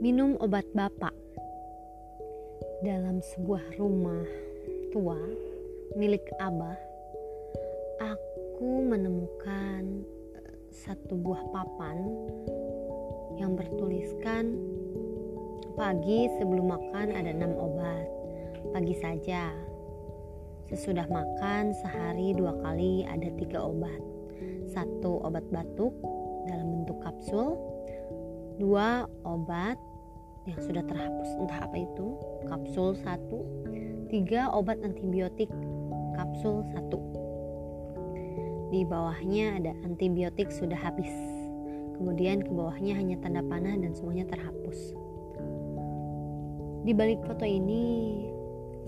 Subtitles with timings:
[0.00, 1.12] minum obat bapak
[2.80, 4.24] dalam sebuah rumah
[4.96, 5.20] tua
[5.92, 6.80] milik Abah.
[8.00, 10.00] Aku menemukan
[10.40, 12.00] eh, satu buah papan
[13.36, 14.56] yang bertuliskan
[15.76, 18.08] pagi sebelum makan ada enam obat.
[18.72, 19.52] Pagi saja.
[20.64, 24.00] Sesudah makan sehari dua kali ada tiga obat.
[24.64, 25.92] Satu obat batuk
[26.48, 27.60] dalam bentuk kapsul,
[28.56, 29.76] dua obat
[30.50, 32.18] yang sudah terhapus entah apa itu
[32.50, 33.46] kapsul satu
[34.10, 35.48] tiga obat antibiotik
[36.18, 36.98] kapsul satu
[38.70, 41.10] di bawahnya ada antibiotik sudah habis
[41.98, 44.94] kemudian ke bawahnya hanya tanda panah dan semuanya terhapus
[46.80, 47.84] di balik foto ini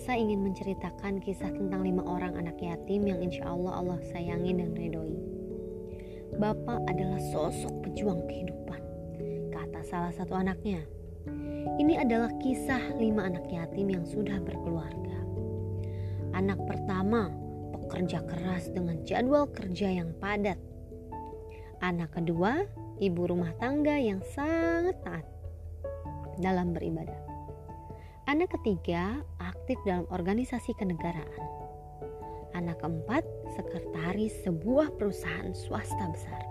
[0.00, 4.72] saya ingin menceritakan kisah tentang lima orang anak yatim yang insya Allah Allah sayangi dan
[4.72, 5.18] ridhoi.
[6.40, 8.80] Bapak adalah sosok pejuang kehidupan,
[9.52, 10.80] kata salah satu anaknya.
[11.80, 15.18] Ini adalah kisah lima anak yatim yang sudah berkeluarga.
[16.32, 17.28] Anak pertama
[17.76, 20.56] pekerja keras dengan jadwal kerja yang padat.
[21.80, 22.64] Anak kedua,
[23.00, 25.26] ibu rumah tangga yang sangat taat
[26.40, 27.18] dalam beribadah.
[28.30, 31.42] Anak ketiga, aktif dalam organisasi kenegaraan.
[32.54, 33.26] Anak keempat,
[33.58, 36.42] sekretaris sebuah perusahaan swasta besar.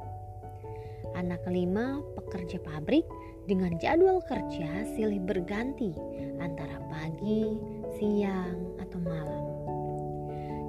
[1.15, 3.07] Anak kelima, pekerja pabrik
[3.50, 5.89] dengan jadwal kerja silih berganti
[6.38, 7.58] antara pagi,
[7.97, 9.45] siang, atau malam.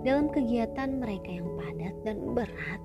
[0.01, 2.81] Dalam kegiatan mereka yang padat dan berat,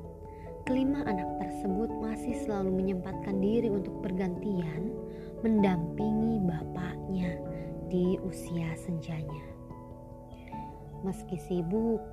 [0.68, 4.92] kelima anak tersebut masih selalu menyempatkan diri untuk bergantian
[5.40, 7.40] mendampingi bapaknya
[7.88, 9.48] di usia senjanya.
[11.08, 12.04] Meski sibuk,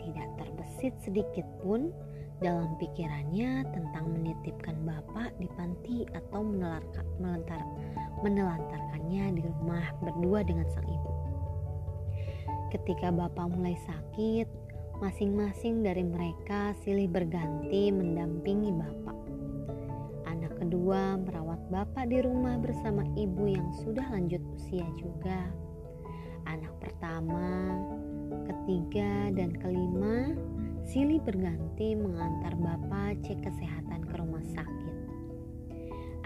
[0.00, 1.92] tidak terbesit sedikit pun
[2.42, 7.62] dalam pikirannya tentang menitipkan bapak di panti atau menelantar,
[8.26, 11.12] menelantarkannya di rumah berdua dengan sang ibu.
[12.74, 14.50] Ketika bapak mulai sakit,
[14.98, 19.18] masing-masing dari mereka silih berganti mendampingi bapak.
[20.26, 25.46] Anak kedua merawat bapak di rumah bersama ibu yang sudah lanjut usia juga.
[26.50, 27.78] Anak pertama,
[28.50, 30.34] ketiga, dan kelima
[30.86, 34.96] silih berganti mengantar bapak cek kesehatan ke rumah sakit.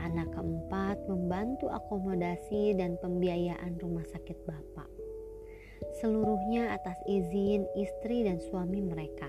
[0.00, 4.88] Anak keempat membantu akomodasi dan pembiayaan rumah sakit bapak.
[6.00, 9.28] Seluruhnya atas izin istri dan suami mereka.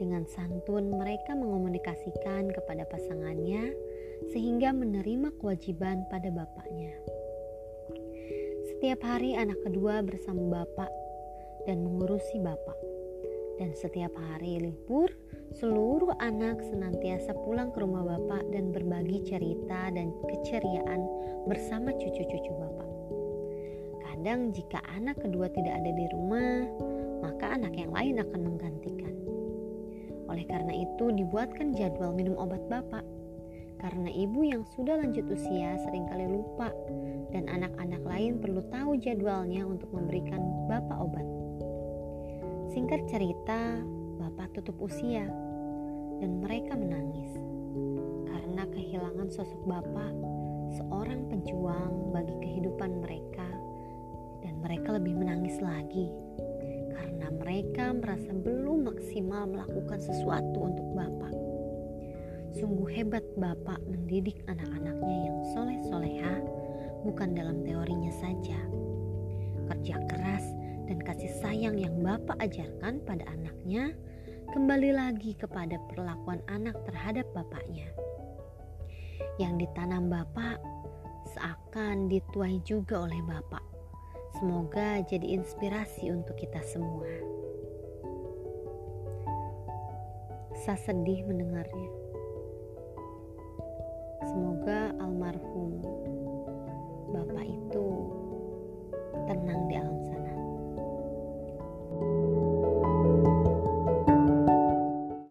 [0.00, 3.76] Dengan santun mereka mengomunikasikan kepada pasangannya
[4.32, 6.96] sehingga menerima kewajiban pada bapaknya.
[8.72, 10.90] Setiap hari anak kedua bersama bapak
[11.68, 12.92] dan mengurusi bapak
[13.60, 15.12] dan setiap hari libur,
[15.56, 21.04] seluruh anak senantiasa pulang ke rumah bapak dan berbagi cerita dan keceriaan
[21.44, 22.90] bersama cucu-cucu bapak.
[24.06, 26.64] Kadang jika anak kedua tidak ada di rumah,
[27.20, 29.14] maka anak yang lain akan menggantikan.
[30.30, 33.04] Oleh karena itu dibuatkan jadwal minum obat bapak.
[33.82, 36.70] Karena ibu yang sudah lanjut usia sering kali lupa
[37.34, 40.38] dan anak-anak lain perlu tahu jadwalnya untuk memberikan
[40.70, 41.41] bapak obat.
[42.72, 43.84] Singkat cerita,
[44.16, 45.28] bapak tutup usia
[46.24, 47.36] dan mereka menangis
[48.24, 50.08] karena kehilangan sosok bapak,
[50.80, 53.44] seorang pejuang bagi kehidupan mereka
[54.40, 56.08] dan mereka lebih menangis lagi
[56.96, 61.36] karena mereka merasa belum maksimal melakukan sesuatu untuk bapak.
[62.56, 66.40] Sungguh hebat bapak mendidik anak-anaknya yang soleh-soleha
[67.04, 68.56] bukan dalam teorinya saja.
[69.68, 73.94] Kerja keras dan kasih sayang yang Bapak ajarkan pada anaknya
[74.52, 77.88] kembali lagi kepada perlakuan anak terhadap bapaknya.
[79.38, 80.60] Yang ditanam Bapak
[81.32, 83.64] seakan dituai juga oleh Bapak.
[84.36, 87.08] Semoga jadi inspirasi untuk kita semua.
[90.62, 92.01] Saya sedih mendengarnya.